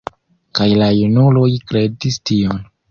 [0.59, 2.69] Kaj la junuloj kredis tion.